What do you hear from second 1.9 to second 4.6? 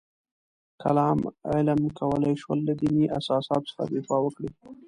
کولای شول له دیني اساساتو څخه دفاع وکړي.